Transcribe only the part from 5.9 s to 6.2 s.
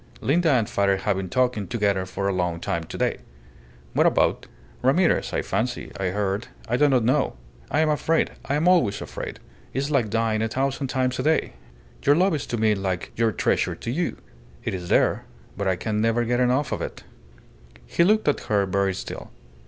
I